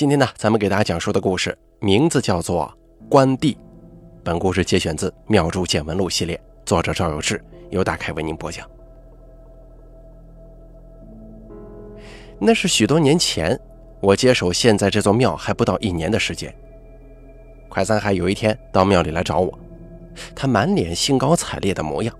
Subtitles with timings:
[0.00, 2.74] 今天呢，咱们给大家讲述的故事名字叫做
[3.10, 3.52] 《关帝》。
[4.24, 7.38] 本故事节选自《妙著见闻录》系列，作者赵有志，
[7.68, 8.66] 由大凯为您播讲。
[12.38, 13.60] 那是许多年前，
[14.00, 16.50] 我接手现在这座庙还不到一年的时间。
[17.68, 19.58] 快三海有一天到庙里来找我，
[20.34, 22.16] 他满脸兴高采烈的模样。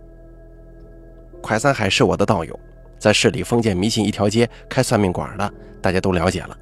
[1.40, 2.60] 快三海是我的道友，
[2.98, 5.50] 在市里封建迷信一条街开算命馆的，
[5.80, 6.54] 大家都了解了。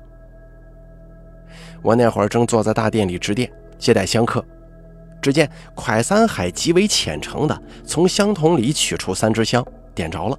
[1.89, 4.45] 我那会儿正坐在大殿里值殿接待香客，
[5.23, 10.39] 只见蒯三海极为虔诚地从香筒里取出三支香，点着了，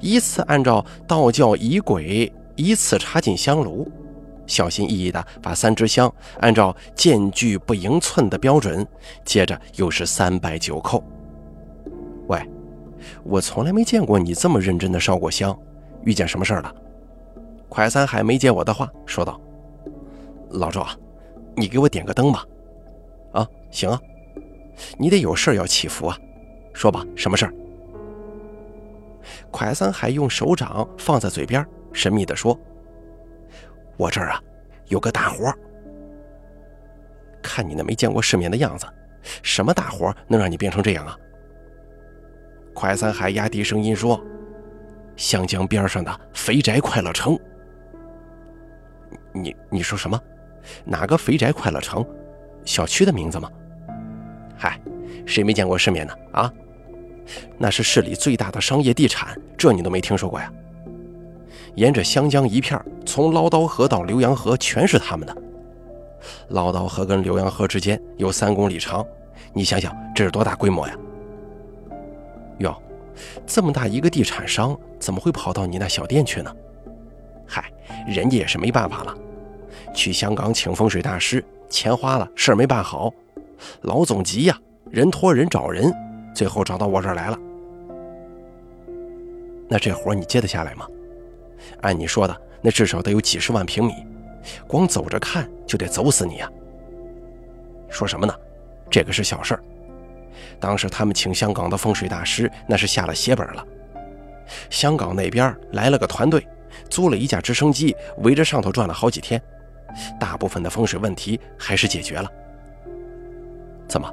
[0.00, 3.88] 依次按照道教仪轨依次插进香炉，
[4.48, 8.84] 小心翼翼地把三支香按照间距不盈寸的标准，
[9.24, 11.00] 接着又是三拜九叩。
[12.26, 12.42] 喂，
[13.22, 15.56] 我从来没见过你这么认真地烧过香，
[16.02, 16.74] 遇见什么事儿了？
[17.70, 19.40] 蒯三海没接我的话，说道。
[20.50, 20.96] 老赵啊，
[21.56, 22.44] 你给我点个灯吧。
[23.32, 24.00] 啊，行啊，
[24.98, 26.18] 你得有事要祈福啊，
[26.72, 27.52] 说吧，什么事儿？
[29.52, 32.58] 蒯三海用手掌放在嘴边，神秘地说
[33.98, 34.42] ：“我这儿啊，
[34.86, 35.52] 有个大活
[37.42, 38.86] 看你那没见过世面的样子，
[39.42, 41.16] 什么大活能让你变成这样啊？”
[42.74, 44.18] 快三海压低声音说
[45.16, 47.38] ：“湘江边上的肥宅快乐城。”
[49.34, 50.18] 你你说什么？
[50.84, 52.04] 哪个肥宅快乐城？
[52.64, 53.50] 小区的名字吗？
[54.56, 54.78] 嗨，
[55.24, 56.12] 谁没见过世面呢？
[56.32, 56.52] 啊，
[57.56, 60.52] 那是市里最大的商业地产，这你都没听说过呀？
[61.76, 65.36] 沿着湘江一片，从唠叨河到浏阳河，全是他们的。
[66.48, 69.06] 唠叨河跟浏阳河之间有三公里长，
[69.52, 70.94] 你想想这是多大规模呀？
[72.58, 72.82] 哟，
[73.46, 76.54] 这么大一个地产商，怎么会跑到你那小店去呢？
[77.46, 77.72] 嗨，
[78.06, 79.16] 人家也是没办法了。
[79.98, 83.12] 去香港请风水大师，钱花了，事儿没办好，
[83.80, 84.56] 老总急呀，
[84.92, 85.92] 人托人找人，
[86.32, 87.38] 最后找到我这儿来了。
[89.68, 90.86] 那这活你接得下来吗？
[91.80, 93.92] 按你说的，那至少得有几十万平米，
[94.68, 96.48] 光走着看就得走死你呀！
[97.90, 98.32] 说什么呢？
[98.88, 99.62] 这个是小事儿。
[100.60, 103.66] 当时他们请香港的风水大师，那是下了血本了。
[104.70, 106.46] 香港那边来了个团队，
[106.88, 109.42] 租了一架直升机，围着上头转了好几天。
[110.18, 112.30] 大部分的风水问题还是解决了。
[113.88, 114.10] 怎么，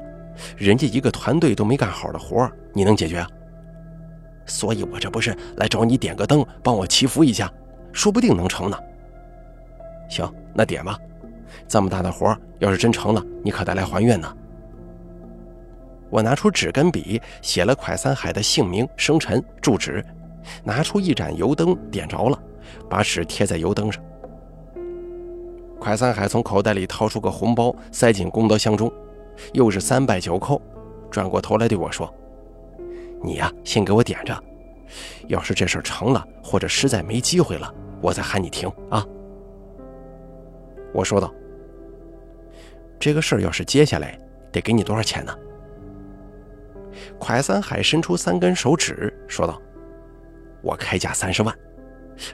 [0.57, 3.29] 人家一个团队都没干好的活你能解决啊？
[4.45, 7.51] 所以我这不是来找你点个灯，帮我祈福一下，
[7.91, 8.77] 说不定能成呢。
[10.09, 10.97] 行，那点吧。
[11.67, 14.31] 这么大的活要是真成了，你可得来还愿呢。
[16.09, 20.05] 我拿出纸跟笔，写了快三海的姓名、生辰、住址，
[20.63, 22.39] 拿出一盏油灯，点着了，
[22.89, 24.01] 把纸贴在油灯上。
[25.85, 28.91] 快三海从口袋里掏出个红包，塞进功德箱中，
[29.53, 30.59] 又是三拜九叩，
[31.11, 32.11] 转过头来对我说
[33.21, 34.35] ：“你呀，先给我点着，
[35.27, 39.05] 要是这事成了，或者实在没机会了，我再喊你停啊。”
[40.91, 41.31] 我说道
[42.99, 44.19] ：“这个事儿要是接下来，
[44.51, 45.37] 得给你多少钱呢？”
[47.19, 49.61] 快三海伸出三根手指，说道
[50.65, 51.55] ：“我开价三十万。”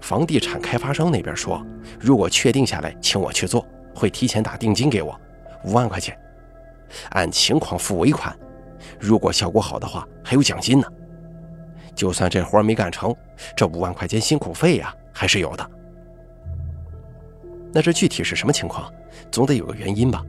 [0.02, 1.66] 房地产开发商那边说，
[2.00, 3.66] 如果确定下来，请我去做，
[3.96, 5.19] 会提前打定金给我
[5.64, 6.18] 五万块钱，
[7.12, 8.36] 按情况付尾款。
[9.00, 10.88] 如果效果好的话，还有奖金呢。
[11.94, 13.16] 就算这活没干成，
[13.56, 15.72] 这五万块钱辛苦费呀，还是有的。
[17.74, 18.92] 那这具体是什么情况？
[19.31, 20.24] 总得有个原因吧？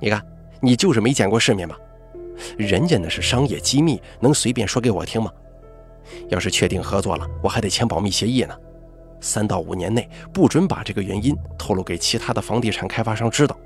[0.00, 0.24] 你看，
[0.60, 1.76] 你就是没见过世面吧？
[2.56, 5.30] 人家那是商业机密，能随便说给我听吗？
[6.28, 8.54] 要是确定合作了，我还得签保密协议呢。
[9.20, 13.56] 三到五年内不准把这个原因透露给其他的房地产开发商知道。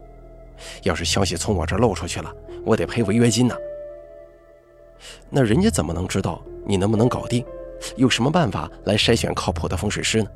[0.83, 2.33] 要是消息从我这漏出去了，
[2.65, 3.55] 我得赔违约金呢。
[5.31, 7.45] 那人家怎么能知道你能不能搞定？
[7.97, 10.31] 有什么办法来筛选靠谱的风水师呢？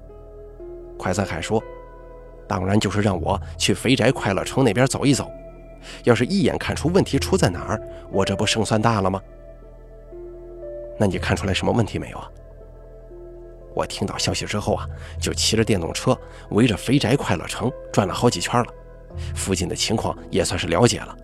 [0.98, 1.62] 快三海说
[2.46, 5.30] ：“当然就是让我去肥宅快乐城那边走一走。
[6.04, 7.80] 要是一眼看出问题出在哪儿，
[8.10, 9.20] 我这不胜算大了吗？”
[11.00, 12.28] 那你看出来什么问题没有啊？
[13.74, 14.86] 我听到消息之后啊，
[15.18, 16.14] 就骑着电动车
[16.50, 18.66] 围着肥宅快乐城转了好几圈了，
[19.34, 21.16] 附近的情况也算是了解了。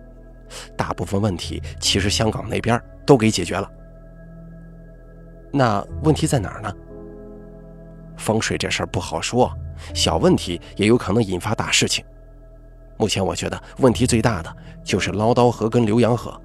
[0.75, 3.69] 大部分问题其实香港那边都给解决了。
[5.53, 6.73] 那问题在哪儿呢？
[8.17, 9.53] 风水这事儿不好说，
[9.93, 12.03] 小问题也有可能引发大事情。
[12.97, 16.41] 目前我觉得问题最大的就是唠叨河跟浏阳河。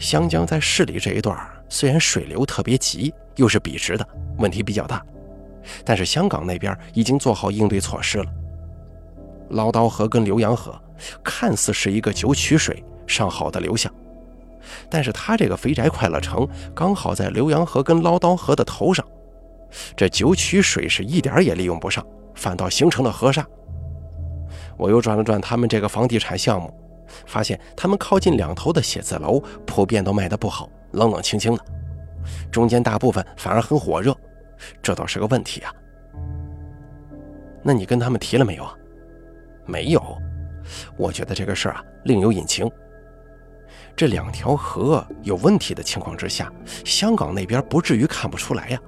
[0.00, 1.38] 湘江在市里这一段
[1.72, 5.02] 虽然水流特别急，又是笔直的，问题比较大，
[5.86, 8.26] 但是香港那边已经做好应对措施了。
[9.48, 10.78] 捞刀河跟浏阳河
[11.24, 13.90] 看似是一个九曲水上好的流向，
[14.90, 19.02] 但是他这个肥宅快乐城刚好在浏阳河跟捞刀河的头上，
[19.96, 23.42] 这九曲水是一点也利用不上，反倒形成了河煞。
[24.76, 26.70] 我又转了转他们这个房地产项目，
[27.26, 31.64] 发现他们靠近两头的写字楼普遍都卖得不好，冷冷清清的，
[32.50, 34.16] 中间大部分反而很火热，
[34.82, 35.72] 这倒是个问题啊。
[37.62, 38.74] 那你跟他们提了没有啊？
[39.64, 40.18] 没有，
[40.96, 42.70] 我觉得这个事儿啊另有隐情。
[43.94, 46.52] 这两条河有问题的情况之下，
[46.84, 48.80] 香港那边不至于看不出来呀？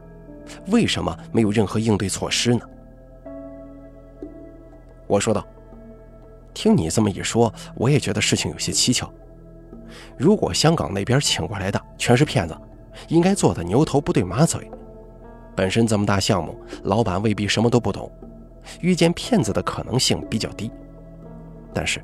[0.68, 2.60] 为什么没有任何应对措施呢？
[5.06, 5.46] 我说道。
[6.54, 9.12] 听你这么一说，我也觉得事情有些蹊跷。
[10.16, 12.56] 如果香港那边请过来的全是骗子，
[13.08, 14.70] 应该做的牛头不对马嘴。
[15.56, 18.10] 本身这么大项目，老板未必什么都不懂，
[18.80, 20.70] 遇见骗子的可能性比较低。
[21.72, 22.00] 但是，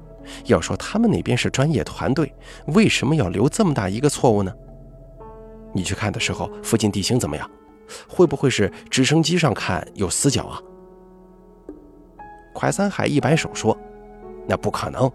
[0.46, 2.32] 要说他们那边是专业团队，
[2.66, 4.52] 为什么要留这么大一个错误呢？
[5.72, 7.48] 你去看的时候，附近地形怎么样？
[8.08, 10.60] 会不会是直升机上看有死角啊？
[12.52, 13.76] 快三海一摆手说。
[14.50, 15.08] 那不可能，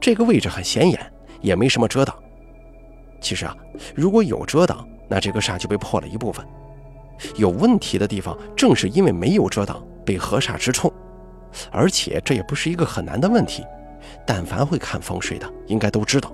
[0.00, 0.98] 这个位置很显眼，
[1.42, 2.16] 也没什么遮挡。
[3.20, 3.54] 其实啊，
[3.94, 6.42] 如果有遮挡，那这个煞就被破了一部分。
[7.36, 10.90] 有问题的地方，正是因为没有遮挡，被河煞直冲。
[11.70, 13.62] 而且这也不是一个很难的问题，
[14.26, 16.32] 但凡会看风水的，应该都知道。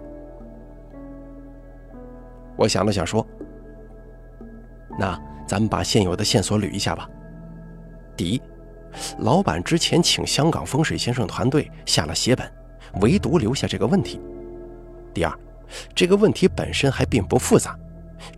[2.56, 3.26] 我想了想说
[4.96, 7.10] ：“那咱们把现有的线索捋一下吧。
[8.16, 8.40] 第一。”
[9.18, 12.50] 老板之前请香港风水先生团队下了血本，
[13.00, 14.20] 唯独留下这个问题。
[15.14, 15.38] 第二，
[15.94, 17.78] 这个问题本身还并不复杂，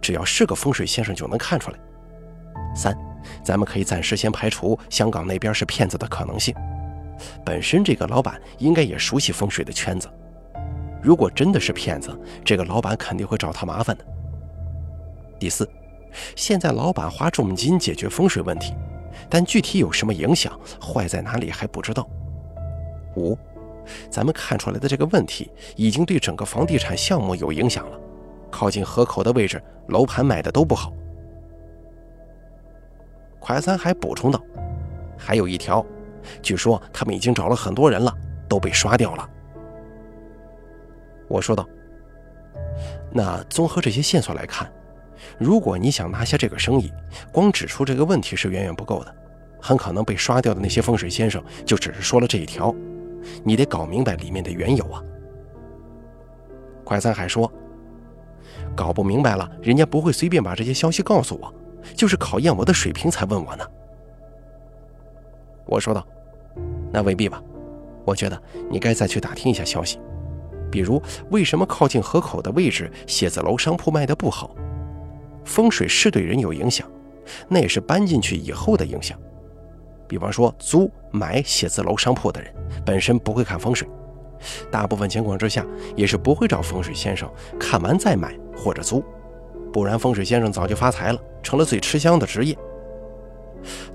[0.01, 1.79] 只要是个风水先生就能看出来。
[2.75, 2.97] 三，
[3.43, 6.55] 咱们可以暂时先排除香港那边是骗子的可能性，
[7.45, 10.09] 本身这个老板应该也熟悉风水的圈子。
[11.03, 14.05] 如果真的是骗子，这个老板肯定会找他麻烦的。
[15.39, 15.69] 第四，
[16.35, 18.75] 现在老板花重金解决风水问题。
[19.29, 22.09] 但具体有什么影响，坏在哪里还不知道。
[23.17, 23.37] 五，
[24.11, 28.01] 咱们看出来的这个问题已经对整个房地产项目有影响了。
[28.51, 30.93] 靠近河口的位置，楼盘卖的都不好。
[33.41, 34.41] 快三还补充道
[35.19, 35.85] ：“还有一条，
[36.41, 38.17] 据说他们已经找了很多人了，
[38.49, 39.29] 都被刷掉了。”
[41.29, 41.69] 我说道
[43.13, 44.71] ：“那综合这些线索来看。”
[45.39, 46.93] 如果你想拿下这个生意，
[47.33, 49.15] 光指出这个问题是远远不够的，
[49.61, 52.75] 很可能被刷掉的那些风水先生就只是说了这一条，
[53.43, 55.03] 你得搞明白里面的缘由啊。
[56.85, 57.51] 快三海说
[58.77, 61.53] ：“搞不明白了，人家不会随便把这些消息告诉我，
[61.95, 63.65] 就是考验我的水平才问我呢。”
[65.65, 66.07] 我说道
[66.93, 67.43] ：“那未必吧，
[68.05, 68.39] 我觉得
[68.71, 69.99] 你该再去打听一下消息，
[70.71, 74.55] 比如为什么靠近河口的位置写字楼商铺卖的不好。”
[75.45, 76.89] 风水是对人有影响，
[77.49, 79.19] 那也是搬进去以后的影响。
[80.07, 82.53] 比方说租买写字楼商铺的人
[82.85, 83.89] 本身不会看风水，
[84.71, 85.65] 大部分情况之下
[85.97, 89.03] 也是不会找风水先生看完再买或者租，
[89.73, 92.57] 不然风水先生早就发财了，成了最吃香的职业。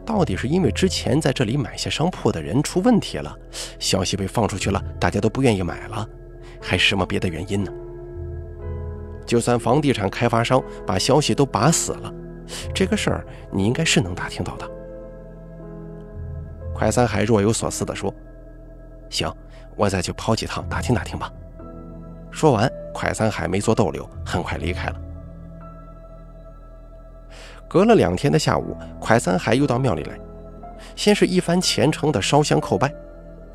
[0.04, 3.38] 到底是因为之前在这里买下商铺的人出问题了，
[3.78, 6.08] 消息被放出去了，大家都不愿意买了，
[6.60, 7.72] 还是什么别的原因呢？
[9.30, 12.12] 就算房地产开发商把消息都把死了，
[12.74, 14.68] 这个事儿你应该是能打听到的。
[16.74, 18.12] 快三海若有所思地说
[19.08, 19.32] ：“行，
[19.76, 21.32] 我再去跑几趟打听打听吧。”
[22.32, 24.96] 说完，快三海没做逗留，很快离开了。
[27.68, 30.20] 隔了两天的下午，快三海又到庙里来，
[30.96, 32.92] 先是一番虔诚的烧香叩拜，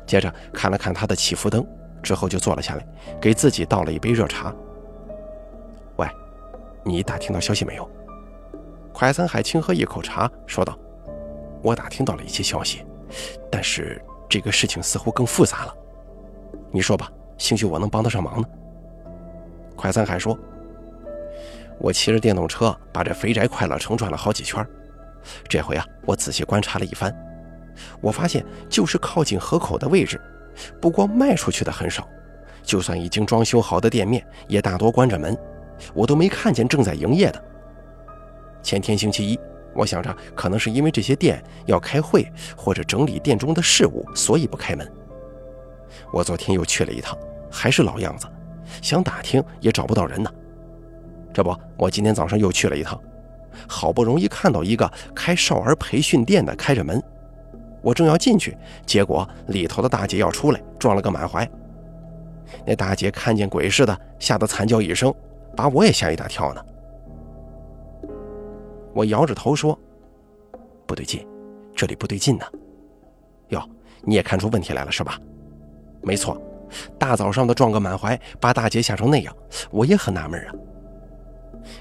[0.07, 1.67] 接着看了看他的祈福灯，
[2.01, 2.87] 之后就坐了下来，
[3.19, 4.55] 给自己倒了一杯热茶。
[6.87, 7.89] 你打听到消息没有？
[8.93, 10.77] 快三海轻喝一口茶，说道
[11.63, 12.85] ：“我打听到了一些消息，
[13.51, 13.99] 但是
[14.29, 15.75] 这个事情似乎更复杂了。
[16.71, 18.47] 你说吧，兴许我能帮得上忙呢。”
[19.75, 20.37] 快三海说
[21.81, 24.63] ：“我骑着电动车把这肥宅快乐城转了好几圈，
[25.49, 27.11] 这回啊，我仔细观察了一番，
[27.99, 30.21] 我发现就是靠近河口的位置，
[30.79, 32.07] 不光卖出去的很少，
[32.61, 35.35] 就算已经装修好的店面，也大多关着门。”
[35.93, 37.43] 我都没看见正在营业的。
[38.61, 39.39] 前天星期一，
[39.73, 44.91] 我想着可能是因为这些店要开会或者整理店中的事务，所以不开门。
[46.11, 47.17] 我昨天又去了一趟，
[47.51, 48.27] 还是老样子，
[48.81, 50.31] 想打听也找不到人呢。
[51.33, 52.99] 这不，我今天早上又去了一趟，
[53.67, 57.01] 好不容易看到一个开少儿培训店的开着门，
[57.81, 61.47] 我正要进去，结果里头的大姐要出来，撞了个满怀。
[62.65, 65.13] 那大姐看见鬼似的，吓得惨叫一声，
[65.55, 66.65] 把我也吓一大跳呢。
[68.93, 69.77] 我摇着头说
[70.87, 71.27] ：“不对劲，
[71.75, 72.45] 这里不对劲呢。”
[73.49, 73.61] 哟，
[74.01, 75.19] 你也看出问题来了是吧？
[76.01, 76.41] 没错，
[76.97, 79.35] 大早上的撞个满怀，把大姐吓成那样，
[79.69, 80.53] 我也很纳闷啊。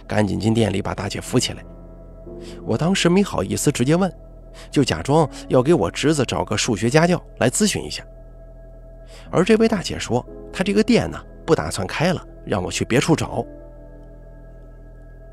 [0.07, 1.65] 赶紧进店里把大姐扶起来。
[2.65, 4.13] 我当时没好意思直接问，
[4.71, 8.05] 就假装要给我侄子找个数学家教来咨询一下。
[9.31, 13.45] 而这位大姐说，她这个店呢不打算开了，让我去别处找。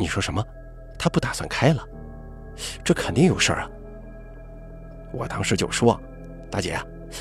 [0.02, 0.44] 你说什么？
[0.98, 1.88] 他不打算开了？
[2.84, 3.70] 这肯定有事儿啊！
[5.14, 6.00] 我当时就说，
[6.50, 6.76] 大姐，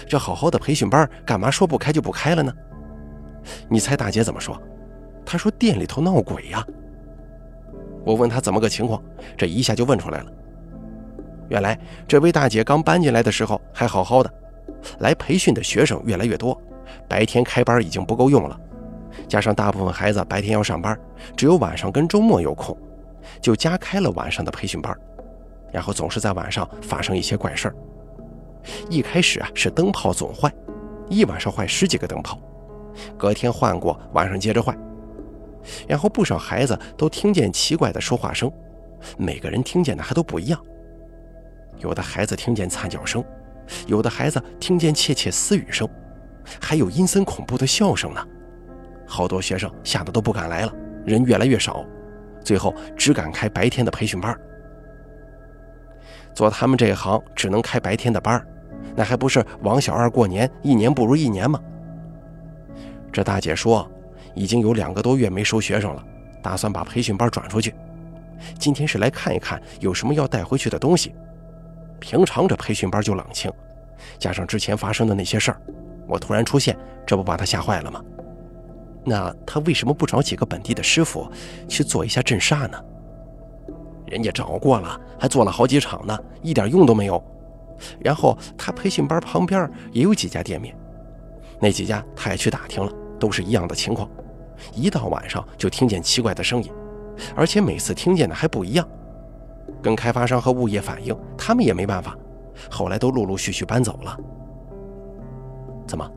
[0.09, 2.51] 这好好的培训班，干嘛说不开就不开了呢？
[3.69, 4.59] 你猜大姐怎么说？
[5.27, 6.67] 她说店里头闹鬼呀。
[8.03, 9.03] 我问她怎么个情况，
[9.37, 10.33] 这一下就问出来了。
[11.51, 14.33] 原来这位大姐刚搬进来的时候还好好的，
[15.01, 16.59] 来培训的学生越来越多，
[17.07, 18.59] 白天开班已经不够用了，
[19.29, 20.99] 加上大部分孩子白天要上班，
[21.37, 22.77] 只有晚上跟周末有空，
[23.41, 24.97] 就加开了晚上的培训班，
[25.73, 27.75] 然后总是在晚上发生一些怪事儿。
[28.89, 30.53] 一开始啊是灯泡总坏，
[31.09, 32.39] 一晚上坏十几个灯泡，
[33.17, 34.77] 隔天换过，晚上接着坏。
[35.87, 38.51] 然后不少孩子都听见奇怪的说话声，
[39.17, 40.61] 每个人听见的还都不一样。
[41.79, 43.25] 有的孩子听见惨叫声，
[43.87, 45.89] 有的孩子听见窃窃私语声，
[46.61, 48.27] 还有阴森恐怖的笑声呢。
[49.11, 50.73] 好多学生吓得都不敢来了，
[51.05, 51.85] 人越来越少，
[52.45, 54.35] 最后只敢开白天的培训班。
[56.33, 58.41] 做他们这一行只能开白天的班，
[58.95, 61.61] 那还不是王小二过年一年不如一年吗？
[63.13, 63.91] 这大姐说。
[64.33, 66.05] 已经有两个多月没收学生了，
[66.41, 67.75] 打算把培训班转出去。
[68.61, 71.13] 今天是来看一看有什么要带回去的东西。
[71.99, 73.53] 平常这培训班就冷清，
[74.21, 75.61] 加上之前发生的那些事儿，
[76.07, 78.01] 我突然出现，这不把她吓坏了吗？
[79.05, 81.27] 那他为什么不找几个本地的师傅
[81.69, 82.79] 去做一下镇煞呢？
[84.07, 87.23] 人家找过了，还做了好几场呢，一点用都没有。
[87.99, 90.77] 然后他培训班旁边也有几家店面，
[91.61, 94.09] 那几家他也去打听了，都是一样的情况。
[94.75, 96.71] 一到晚上就听见奇怪的声音，
[97.35, 98.87] 而且每次听见的还不一样。
[99.81, 102.15] 跟开发商和物业反映，他们也没办法，
[102.71, 104.19] 后来都陆陆续续搬走了。
[105.87, 106.11] 怎么，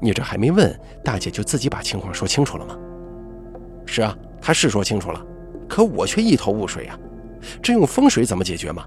[0.00, 2.76] 你这还没问大姐就自己把情况说清楚了吗？
[3.86, 5.24] 是啊，她是说清楚了，
[5.68, 6.98] 可我却一头雾水啊。
[7.62, 8.84] 这用风水怎么解决吗？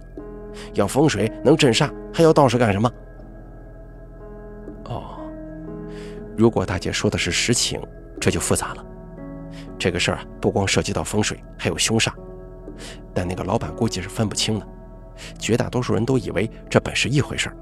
[0.73, 2.91] 要风水能镇煞，还要道士干什么？
[4.85, 5.19] 哦，
[6.35, 7.81] 如果大姐说的是实情，
[8.19, 8.85] 这就复杂了。
[9.77, 12.11] 这个事儿啊，不光涉及到风水，还有凶煞。
[13.13, 14.67] 但那个老板估计是分不清的，
[15.37, 17.55] 绝大多数人都以为这本是一回事儿。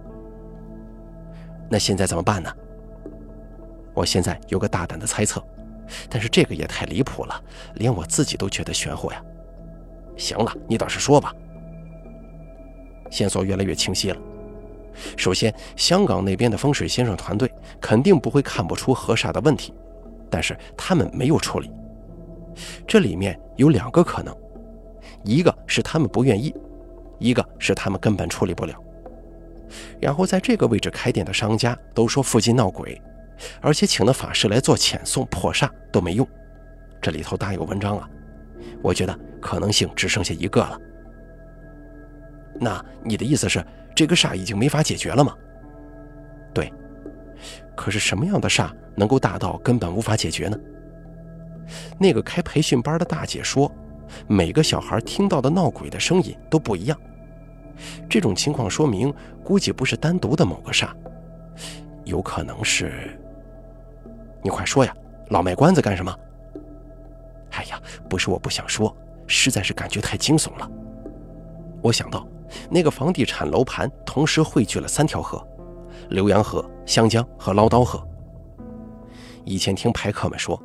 [1.69, 2.51] 那现在怎么办呢？
[3.97, 5.43] 我现在有个大胆的猜测，
[6.07, 9.19] 但是这个也太离谱了，连我自己都觉得玄乎呀。
[10.15, 11.33] 行了，你倒是说吧。
[13.09, 14.17] 线索越来越清晰了。
[15.17, 17.51] 首先，香港那边的风水先生团队
[17.81, 19.73] 肯定不会看不出河煞的问题，
[20.29, 21.71] 但是他们没有处理。
[22.87, 24.35] 这里面有两个可能，
[25.23, 26.53] 一个是他们不愿意，
[27.17, 28.75] 一个是他们根本处理不了。
[29.99, 33.01] 然后在这个位置开店的商家都说附近闹鬼，
[33.62, 36.27] 而且请的法师来做遣送破煞都没用，
[37.01, 38.10] 这里头大有文章啊！
[38.82, 40.79] 我觉得可能性只剩下一个了。
[42.60, 43.63] 那你的意思是
[43.96, 45.36] 这个煞已经没法解决了吗？
[46.53, 46.72] 对。
[47.75, 50.58] 可是什么样的煞能够大到根本无法解决呢？
[52.00, 53.72] 那个开培训班的大姐说，
[54.27, 57.00] 每个小孩听到的闹鬼的声音都不一样。
[58.10, 59.13] 这种情况说明，
[59.44, 60.89] 估计不是单独的某个煞，
[62.06, 63.20] 有可能是……
[64.47, 64.95] 你快说呀，
[65.27, 66.19] 老卖关子干什么？
[67.51, 67.77] 哎呀，
[68.09, 68.95] 不是我不想说，
[69.27, 70.71] 实在是感觉太惊悚了。
[71.81, 72.25] 我想到，
[72.69, 75.45] 那个房地产楼盘同时汇聚了三条河：
[76.11, 78.01] 浏阳河、湘江和唠叨河。
[79.43, 80.57] 以前听排客们说。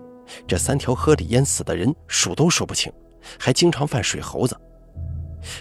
[0.47, 2.91] 这三条河里淹死的人数都数不清，
[3.39, 4.57] 还经常犯水猴子。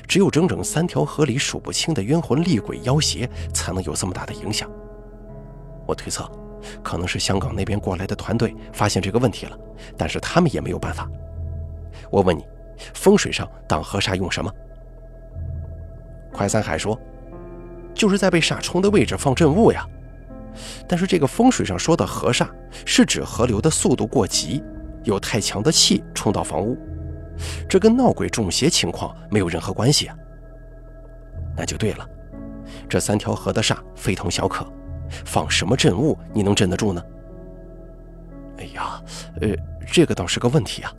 [0.08, 4.70] 只有整整三条河里数不清的冤魂厉鬼妖邪，才能有这么大的影响。
[5.88, 6.30] 我推测，
[6.84, 9.58] 可能是香港那边过来的团队发现这个问题了，
[9.98, 11.10] 但是他们也没有办法。
[12.10, 12.46] 我问你，
[12.94, 14.52] 风水上挡河煞用什么？
[16.34, 17.00] 快三海说，
[17.94, 19.86] 就是在被煞冲的位置放镇物呀。
[20.88, 22.50] 但是这个风水上说的河煞，
[22.86, 24.62] 是指河流的速度过急，
[25.04, 26.78] 有太强的气冲到房屋，
[27.70, 30.16] 这跟闹鬼中邪情况没有任何关系啊。
[31.56, 32.08] 那就对了，
[32.90, 34.66] 这三条河的煞非同小可，
[35.26, 37.04] 放什么镇物你能镇得住呢？
[38.58, 39.02] 哎呀，
[39.42, 39.50] 呃，
[39.92, 40.94] 这个倒是个问题啊。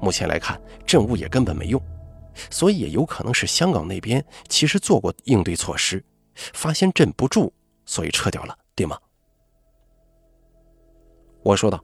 [0.00, 1.82] 目前来看，镇物也根本没用，
[2.50, 7.52] 所以也有可能是香港那边其实做过应对措施，发现镇不住，
[7.86, 8.96] 所以撤掉了，对吗？
[11.42, 11.82] 我说道，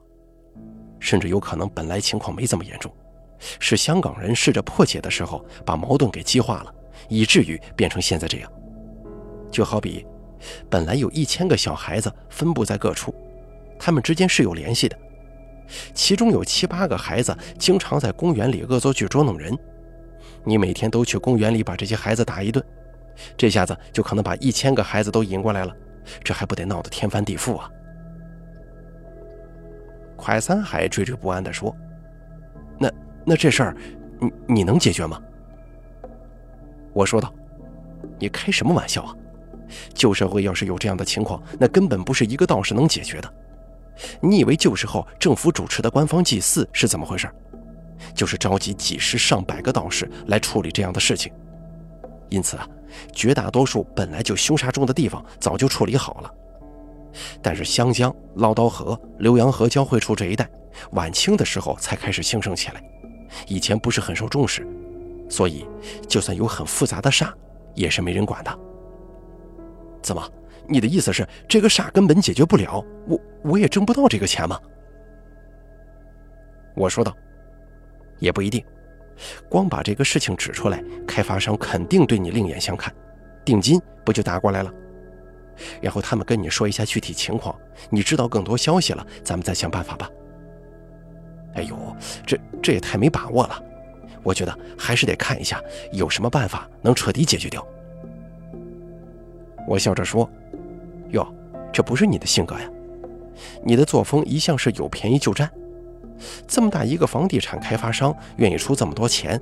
[0.99, 2.93] 甚至有可能本来情况没这么严重，
[3.59, 6.73] 是香港人试着破解的时候把矛盾给激化了，
[7.09, 8.51] 以至于变成现在这样。
[9.51, 10.05] 就好比，
[10.69, 13.13] 本来有一千个小孩子分布在各处，
[13.79, 14.97] 他们之间是有联系的。
[15.93, 19.57] 其中有七八个孩子经常在公园里恶作剧捉弄人，
[20.43, 22.63] 你每天都去公园里把这些孩子打一顿，
[23.35, 25.75] 这下子就可能把一千个孩子都引过来了，
[26.23, 27.69] 这还不得闹得天翻地覆啊！
[30.15, 31.75] 快三海惴惴不安地说
[32.79, 32.91] ：“那
[33.25, 33.75] 那这事儿，
[34.19, 35.19] 你你能解决吗？”
[36.93, 37.33] 我说道
[38.19, 39.15] ：“你开什么玩笑啊？
[39.93, 43.33] 旧社会要是有这样的情况，那根本不是一个道士能解决的。”
[44.21, 47.29] 你以为旧时候政府主持的官方祭祀是怎么回事？
[48.13, 51.31] 就是召集几十上百个道士来处理这样的事情。
[52.29, 52.67] 因此啊，
[53.13, 56.31] 绝大多数本来就凶杀重的地方早就处理好了。
[57.41, 60.45] 但是湘江、唠叨河、浏阳河交汇处这一带，
[60.91, 62.83] 晚清的时候才开始兴盛起来，
[63.47, 64.67] 以前不是很受重视，
[65.29, 65.65] 所以
[66.09, 67.31] 就算有很复杂的煞，
[67.73, 68.59] 也是没人管的。
[70.05, 70.31] 怎么？
[70.67, 74.59] 你的意思是这个煞根本解决不了，我我也挣不到这个钱吗？
[76.75, 77.15] 我说道，
[78.19, 78.63] 也不一定，
[79.49, 82.93] 光把这个事情指出来，开发商肯定对你另眼相看，
[83.43, 84.71] 定金不就打过来了？
[85.81, 87.57] 然后他们跟你说一下具体情况，
[87.89, 90.07] 你知道更多消息了，咱们再想办法吧。
[91.55, 91.95] 哎呦，
[92.27, 93.63] 这这也太没把握了，
[94.21, 97.65] 我觉得还是得看一下有什么办法能彻底解决掉。
[99.67, 100.29] 我笑着说。
[101.11, 101.25] 哟，
[101.71, 102.69] 这不是你的性格呀！
[103.63, 105.49] 你的作风一向是有便宜就占。
[106.47, 109.39] 这么大一个房地产开发商愿意出这么多钱，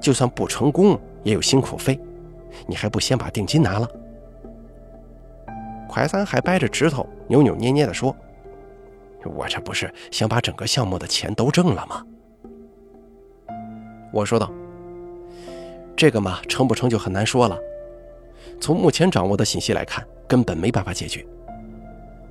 [0.00, 2.00] 就算不成功也有辛苦费，
[2.66, 3.88] 你还不先把定金拿了？
[5.88, 8.14] 快三还掰着指头扭扭捏捏地说
[9.24, 12.04] ：“我这不是想把整个项目的钱都挣了吗？”
[14.12, 14.50] 我说道
[15.96, 17.58] ：“这个嘛，成不成就很难说了。
[18.60, 21.24] 从目前掌握的信息来看。”根本没办法解决。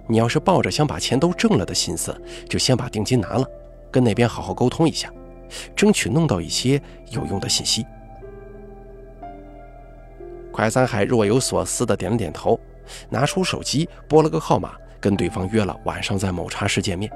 [0.06, 2.14] 你要是抱着想把钱都挣了的心思，
[2.50, 3.48] 就先把定金拿了，
[3.90, 5.10] 跟那边好好沟通一下，
[5.74, 7.86] 争取弄到一些有用的信息。
[10.52, 12.60] 快三海若有所思的点了点头，
[13.10, 17.10] 拿出手机拨了个号码，跟对方约了晚上在某茶室见面。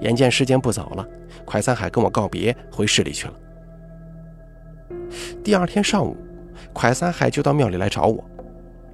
[0.00, 1.04] 眼见时间不早了，
[1.44, 3.34] 快三海跟我告别，回市里去了。
[5.42, 6.16] 第二天上午，
[6.72, 8.24] 快三海就到庙里来找我。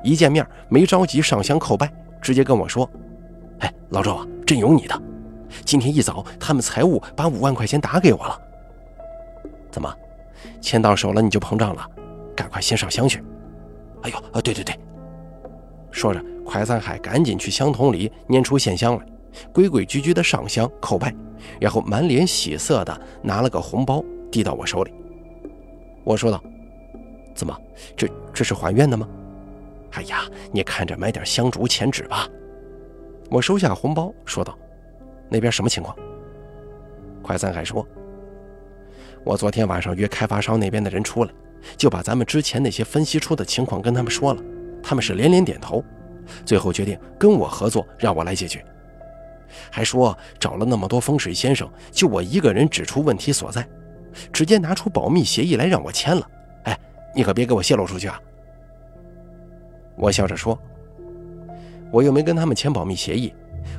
[0.02, 2.88] 一见面没着急上香叩拜，直接跟我说
[3.60, 5.02] ：“哎，老周啊，真有你的！
[5.64, 8.40] 今天一早他们财务把五万块钱打给我了。
[9.70, 9.92] 怎么，
[10.60, 11.84] 钱到手了你就膨胀了？
[12.36, 13.22] 赶快先上香去！
[14.02, 14.78] 哎呦，啊，对对对！
[15.90, 19.06] 说着，快三海赶紧去香筒里拈出线香来，
[19.52, 21.12] 规规矩矩的上香叩拜，
[21.58, 24.92] 然后满脸喜色的拿了个红包递到我手里。
[26.04, 26.40] 我说道
[27.36, 27.56] ：“怎么，
[27.96, 29.06] 这这是还愿的吗？”
[29.92, 32.28] 哎呀，你看着买点香烛钱纸吧。
[33.30, 34.58] 我收下红包，说道
[35.30, 35.96] ：“那边什么情况？”
[37.22, 37.86] 快三海说
[39.24, 41.30] ：“我昨天晚上约开发商那边的人出来，
[41.76, 44.42] 就把咱们之前那些分析出的情况跟他们说了，
[44.82, 45.82] 他们是连连点头，
[46.44, 48.64] 最后决定跟我合作，让我来解决。
[49.70, 53.66] 还说找了那么多风水先生，就我一个人指出问题所在，
[54.32, 56.28] 直接拿出保密协议来让我签了。
[57.16, 58.20] 你可别给我泄露出去啊！”
[59.96, 60.56] 我笑着说
[61.90, 63.34] ：“我又没跟他们签保密协议，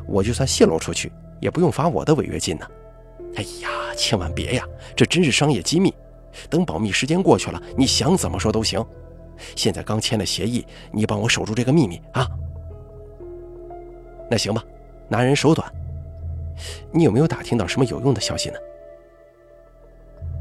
[0.08, 2.68] 我就算泄露出去，也不用罚我的违约金呢。”
[3.38, 5.94] 哎呀，千万别呀，这真是商业机密。
[6.50, 8.84] 等保密时间过去了，你想怎么说都行。
[9.56, 12.28] 现在刚签了协议，你帮我守住这个秘密啊。
[14.30, 14.64] 那行吧，
[15.08, 15.72] 拿人手短。
[16.92, 18.58] 你有没有打听到什么有用的消息呢？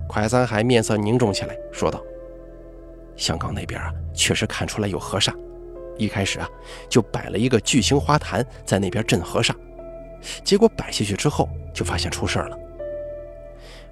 [0.09, 2.02] 快三海面色凝重起来，说道
[3.16, 5.33] ：“香港那边啊，确实看出来有河煞。”
[5.98, 6.46] 一开始啊，
[6.90, 9.55] 就摆了一个巨型花坛在那边镇河煞，
[10.44, 12.59] 结果摆下去之后，就发现出事了。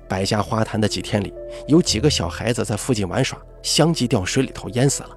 [0.07, 1.33] 摆下花坛的几天里，
[1.67, 5.17] 有几个小孩子在附近玩耍，相继掉水里头淹死了。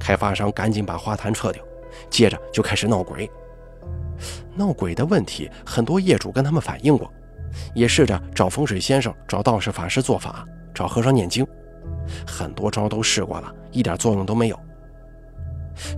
[0.00, 1.62] 开发商赶紧把花坛撤掉，
[2.10, 3.30] 接着就开始闹鬼。
[4.56, 7.08] 闹鬼的问题，很多业主跟他们反映过，
[7.76, 11.46] 也试着找风水先生、找道士法师做法、找和尚念经，
[12.26, 14.58] 很多招都试过了，一点作用都没有。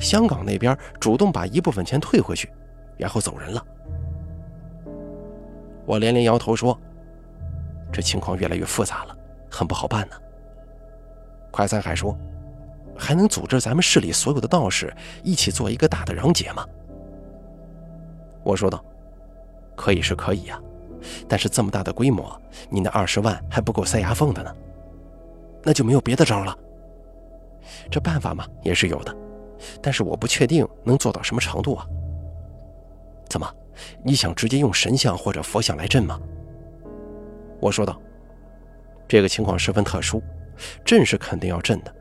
[0.01, 2.51] 香港那边主动把一部分钱退回去，
[2.97, 3.67] 然后走人了。
[5.85, 6.79] 我连连摇头说
[7.93, 9.17] ：“这情况越来越复杂了，
[9.51, 10.17] 很不好办呢。”
[11.51, 12.17] 快三海说
[12.97, 16.67] ：“还能组织咱们市里所有的道士一起做一个大的攘解吗？”
[18.43, 18.85] 我说道
[19.77, 20.61] ：“可以是可以呀，
[21.29, 22.41] 但是这么大的规模，
[22.71, 24.55] 你那二十万还不够塞牙缝的呢。
[25.65, 26.57] 那就没有别的招了。
[27.91, 29.17] 这办法嘛，也是有的。”
[29.81, 31.87] 但是我不确定能做到什么程度啊？
[33.31, 33.51] 怎么，
[34.03, 36.21] 你想直接用神像或者佛像来镇吗？
[37.61, 37.99] 我说道
[39.09, 40.23] ：“这个情况十分特殊，
[40.85, 41.95] 镇是肯定要镇的，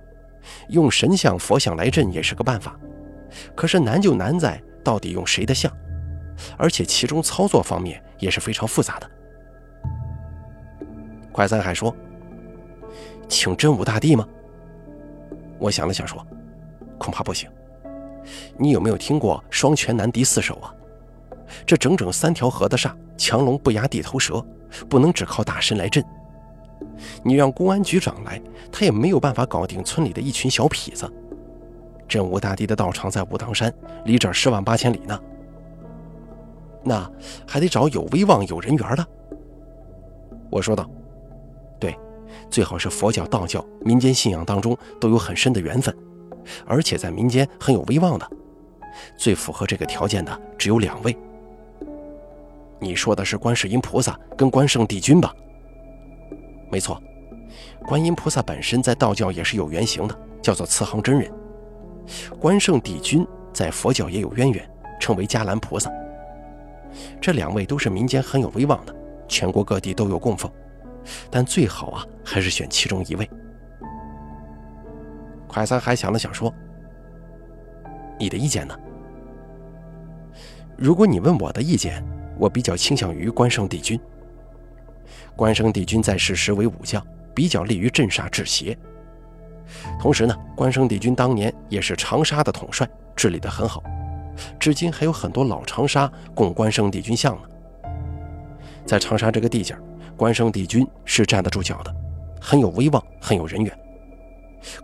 [0.69, 2.77] 用神像、佛像来镇也是个办法。
[3.55, 5.71] 可是难就难在到底用谁的像，
[6.57, 9.09] 而且其中操作方面也是非常复杂的。”
[11.31, 11.95] 快三海说
[13.27, 14.27] ：“请真武大帝吗？”
[15.59, 16.25] 我想了想说。
[16.99, 17.49] 恐怕不行。
[18.57, 20.73] 你有没有听过“双拳难敌四手”啊？
[21.65, 24.43] 这整整三条河的煞，强龙不压地头蛇，
[24.87, 26.01] 不能只靠大神来镇。
[27.21, 31.11] 你让公安局长来，他也没有办法搞定村里的一群小痞子。
[32.07, 33.73] 真武大帝的道场在武当山，
[34.05, 35.19] 离这儿十万八千里呢。
[36.83, 37.11] 那
[37.45, 39.05] 还得找有威望、有人缘的。
[40.49, 40.89] 我说道：“，
[42.49, 45.95] 最好是佛教、道教、民间信仰当中都有很深的缘分。”
[46.67, 48.29] 而且在民间很有威望的，
[49.17, 51.15] 最符合这个条件的只有两位。
[52.79, 55.33] 你说的是观世音菩萨跟关圣帝君吧？
[56.69, 57.01] 没错，
[57.87, 61.31] 观音菩萨本身在道教也是有原型的，叫做慈航真人。
[62.37, 64.69] 关圣帝君在佛教也有渊源，
[64.99, 65.89] 称为迦兰菩萨。
[67.21, 68.93] 这两位都是民间很有威望的，
[69.29, 70.51] 全国各地都有供奉，
[71.29, 73.29] 但最好啊，还是选其中一位。
[75.47, 76.53] 快三还想了想，说
[78.19, 78.75] ：“你的意见呢？
[80.75, 82.03] 如果你问我的意见，
[82.39, 83.99] 我比较倾向于关圣帝君。
[85.35, 88.77] 关圣帝君在世时为武将，比较利于镇煞治邪。
[89.99, 93.83] 同时呢，关圣帝君当年也是长沙的统帅，治理得很好，
[94.59, 97.47] 至今还有很多老长沙供关圣帝君像呢。
[98.85, 99.75] 在长沙这个地界，
[100.15, 101.93] 关圣帝君是站得住脚的，
[102.39, 103.79] 很有威望，很有人缘。”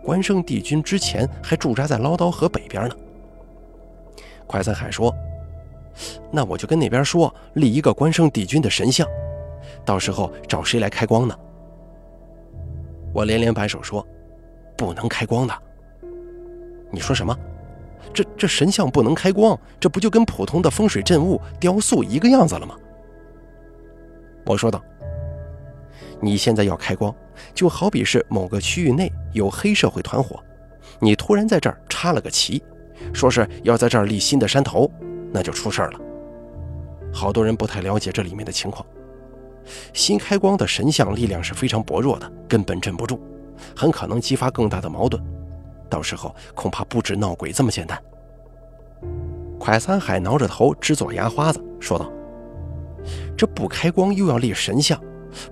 [0.02, 2.94] 关圣帝君之前还驻扎在唠叨河北边呢。
[4.46, 5.14] 快三海说
[6.30, 9.06] ：“那我就跟那边说，立一个关圣帝君的神像，
[9.84, 11.34] 到时候找谁来开光呢？”
[13.14, 14.06] 我连连摆手说
[14.76, 15.54] ：“不能开光的。”
[16.92, 17.34] 你说什么？
[18.12, 22.76] 这这神像不能开光，这不就跟普通的风水镇物雕塑一个样子了吗？
[24.44, 24.82] 我说道
[26.20, 27.14] ：“你现在要开光。”
[27.54, 30.38] 就好比是某个区域内有黑社会团伙，
[30.98, 32.62] 你突然在这儿插了个旗，
[33.14, 34.90] 说是要在这儿立新的山头，
[35.32, 35.98] 那就出事儿了。
[37.10, 38.84] 好多人不太了解这里面的情况。
[39.94, 43.18] 新开光的神像力量是非常薄弱的，根本镇不住，
[43.74, 45.22] 很可能激发更大的矛盾。
[45.88, 47.98] 到时候恐怕不止闹鬼这么简单。
[49.58, 52.10] 蒯三海挠着头直左牙花子，说道
[53.34, 55.00] ：“这不开光又要立神像。”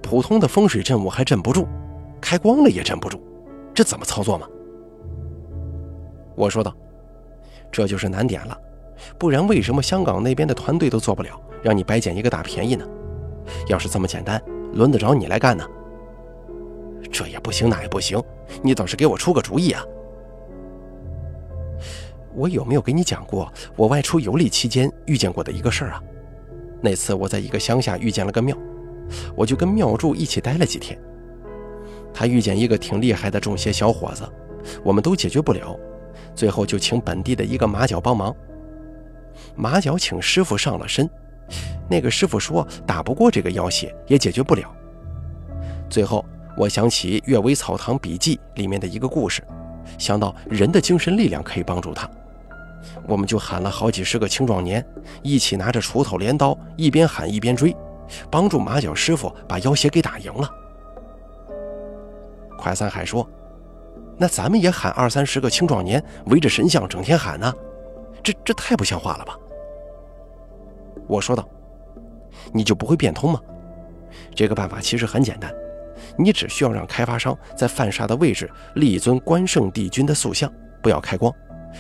[0.03, 1.67] 普通的风水阵我还镇不住，
[2.21, 3.21] 开光了也镇不住，
[3.75, 4.47] 这怎么操作嘛？
[6.35, 6.73] 我说道
[7.71, 8.57] ：“这就是难点了，
[9.19, 12.87] 不然为什么香港那边的团队都做不了，让你白捡一个大便宜呢？
[13.67, 14.41] 要是这么简单，
[14.73, 15.65] 轮得着你来干呢？
[17.11, 18.23] 这也不行，那也不行，
[18.63, 19.83] 你倒是给我出个主意啊！
[22.35, 26.03] 我有没有给你讲过我外出游历期间遇见过的一个事儿啊？
[26.81, 28.57] 那次我在一个乡下遇见了个庙。”
[29.35, 30.99] 我就跟庙祝一起待了几天。
[32.13, 34.29] 他遇见一个挺厉害的中邪小伙子，
[34.83, 35.79] 我们都解决不了，
[36.35, 38.35] 最后就请本地的一个马脚帮忙。
[39.55, 41.09] 马脚请师傅上了身，
[41.89, 44.75] 那个师傅说打不过这个妖邪，也解决不了。
[45.89, 46.25] 最后
[46.57, 49.43] 我想起《阅微草堂笔记》里面的一个故事，
[49.97, 52.11] 想到人的精神力量可以帮助他，
[53.07, 54.85] 我们就喊了好几十个青壮年，
[55.23, 57.75] 一起拿着锄头镰刀，一边喊一边追。
[58.31, 60.51] 帮助马脚师傅把妖邪给打赢了。
[62.57, 63.29] 快三海说
[64.19, 67.55] ：“那咱们也喊二三十个青壮年围着神像整天喊呢，
[68.23, 69.37] 这这太不像话了吧？”
[71.07, 71.49] 我说道
[72.53, 73.41] ：“你就不会变通吗？
[74.35, 75.55] 这个办法其实很简单，
[76.17, 81.33] 你只需要让开发商在犯煞的位置立一尊关圣帝君的塑像，不要开光，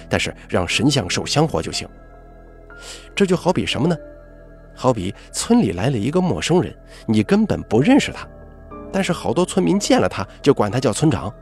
[0.09, 1.88] 但是让神像受香火就行。
[3.17, 3.97] 这就好比什么呢？”
[4.79, 6.73] 好比村里来了一个陌生人，
[7.05, 8.25] 你根本不认识他，
[8.93, 11.35] 但是好多村民见了他就管他叫村长，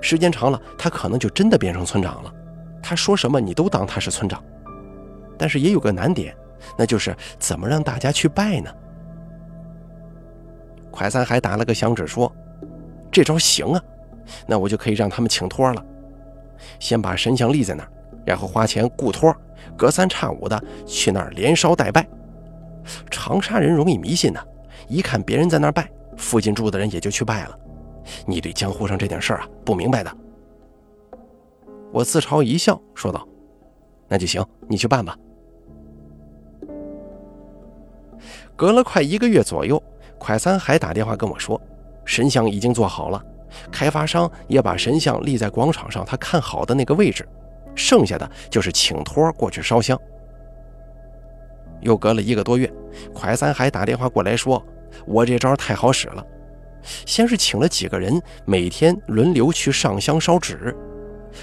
[0.00, 2.34] 时间长了，他可能就真的变成村长了。
[2.82, 4.42] 他说什么你都当他是村长。
[5.38, 6.36] 但是也有个难点，
[6.76, 8.68] 那就是怎么让大家去拜呢？
[10.90, 12.30] 快三还打了个响指说
[13.08, 13.80] ：“这招行啊，
[14.48, 15.84] 那我就可以让他们请托了。
[16.80, 17.88] 先把神像立在那儿，
[18.26, 19.32] 然后花钱雇托，
[19.76, 22.04] 隔三差五的去那儿连烧带拜。
[23.10, 24.40] 长沙人容易迷信呢，
[24.88, 27.58] 一看别人在那儿拜，附近住的人也就去拜了。
[28.26, 30.16] 你对江湖上这点事儿啊不明白的。”
[31.92, 33.26] 我自嘲一笑，说道
[34.08, 35.16] ：“那就行，你去办吧。”
[38.56, 39.82] 隔了快一个月左右。
[40.16, 41.60] 快三还打电话跟我说，
[42.04, 43.22] 神像已经做好了，
[43.70, 47.28] 开发商也把神像立在广场上他看好的那个位置，
[47.74, 50.00] 剩下的就是请托过去烧香。
[51.84, 52.70] 又隔了一个多月，
[53.14, 54.60] 快三还打电话过来说，
[55.06, 56.26] 我这招太好使了，
[57.06, 60.74] 先是请了几个人，每天轮流去上香烧纸，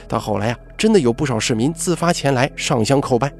[0.08, 3.32] 到后来呀，真的有不少市民自发前来上香叩拜，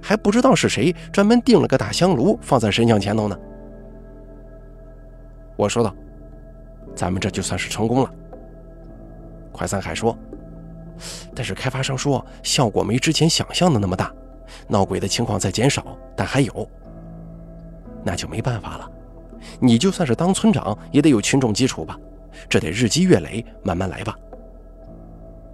[0.00, 3.36] 还不知道是谁专门订了个大香炉放在神像前头呢。
[5.56, 5.94] 我说道
[6.94, 8.10] ：“咱们这就算是成功了。”
[9.52, 10.18] 快三海说
[11.34, 14.12] ：“但是开发商说效果没之前想象的那么大，
[14.68, 16.68] 闹鬼的情况在减少，但还有。
[18.04, 18.90] 那就没办法了，
[19.60, 21.98] 你就算是当村长也得有群众基础吧，
[22.48, 24.16] 这得日积月累，慢慢来吧。”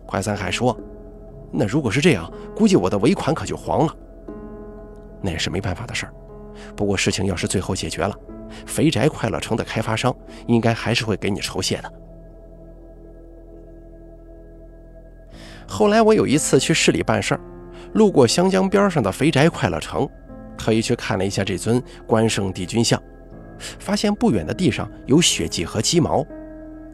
[0.06, 0.76] 快三海说
[1.52, 3.96] ：“那如果是这样，估计我的尾款可就黄了。
[5.20, 6.12] 那也是没办法的事儿。
[6.74, 8.14] 不过事情要是最后解决了。”
[8.66, 10.12] 肥宅快乐城的开发商
[10.48, 11.92] 应该还是会给你酬谢的。
[15.68, 17.40] 后来我有一次去市里办事儿，
[17.92, 20.08] 路过湘江边上的肥宅快乐城，
[20.56, 23.02] 特意去看了一下这尊关圣帝君像，
[23.78, 26.24] 发现不远的地上有血迹和鸡毛，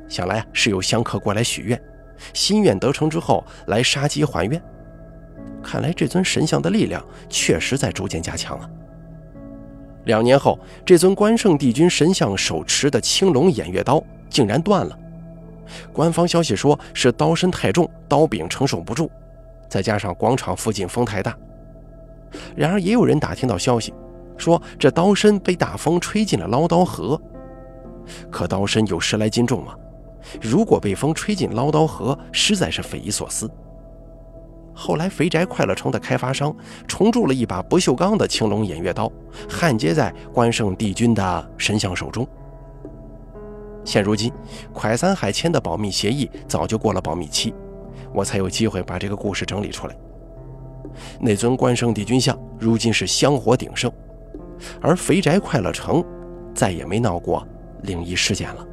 [0.09, 1.80] 想来是有香客过来许愿，
[2.32, 4.61] 心愿得成之后来杀鸡还愿。
[5.62, 8.70] 看来这尊神像的力量确实在逐渐加强啊。
[10.04, 14.96] 两年后，这尊关圣帝君神像手持的青龙偃月刀竟然断了。
[15.92, 19.11] 官方消息说是刀身太重，刀柄承受不住，
[19.68, 21.37] 再加上广场附近风太大。
[22.55, 23.94] 然而，也有人打听到消息，
[24.37, 27.20] 说这刀身被大风吹进了捞刀河。
[28.31, 29.74] 可刀身有十来斤重啊，
[30.40, 33.50] 如果被风吹进捞刀河，实在是匪夷所思。
[34.74, 36.55] 后来，肥宅快乐城的开发商
[36.87, 39.11] 重铸了一把不锈钢的青龙偃月刀，
[39.48, 42.29] 焊接在关圣帝君的神像手中。
[43.83, 44.33] 现如今，
[44.74, 47.55] 蒯三海签的保密协议早就过了保密期，
[48.16, 49.94] 我才有机会把这个故事整理出来。
[51.20, 53.92] 那尊关圣帝君像如今是香火鼎盛，
[54.81, 56.02] 而肥宅快乐城
[56.55, 57.46] 再也没闹过
[57.83, 58.66] 灵异事件了。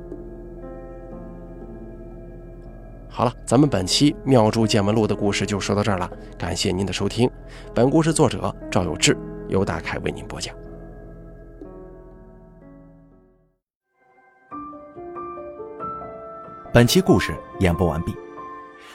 [3.10, 7.30] 好了，咱们本期《妙珠见闻录》的故事就说到这儿了，感谢您的收听。
[7.76, 9.18] 本故事作者赵有志，
[9.50, 10.56] 由大凯为您播讲。
[16.74, 18.23] 本期故事演播完毕。